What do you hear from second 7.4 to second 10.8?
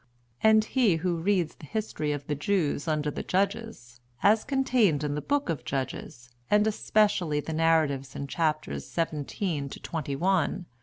narratives in chapters xvii. to xxi.